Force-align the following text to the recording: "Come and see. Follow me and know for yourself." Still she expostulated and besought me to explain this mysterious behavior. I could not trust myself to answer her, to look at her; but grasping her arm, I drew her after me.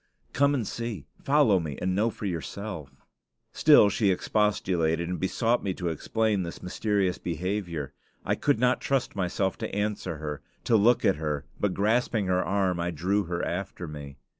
"Come 0.33 0.55
and 0.55 0.67
see. 0.67 1.05
Follow 1.21 1.59
me 1.59 1.77
and 1.79 1.93
know 1.93 2.09
for 2.09 2.25
yourself." 2.25 2.95
Still 3.53 3.87
she 3.91 4.09
expostulated 4.09 5.07
and 5.07 5.19
besought 5.19 5.63
me 5.63 5.75
to 5.75 5.89
explain 5.89 6.41
this 6.41 6.63
mysterious 6.63 7.19
behavior. 7.19 7.93
I 8.25 8.33
could 8.33 8.57
not 8.59 8.81
trust 8.81 9.15
myself 9.15 9.59
to 9.59 9.75
answer 9.75 10.17
her, 10.17 10.41
to 10.63 10.75
look 10.75 11.05
at 11.05 11.17
her; 11.17 11.45
but 11.59 11.75
grasping 11.75 12.25
her 12.25 12.43
arm, 12.43 12.79
I 12.79 12.89
drew 12.89 13.25
her 13.25 13.45
after 13.45 13.87
me. 13.87 14.17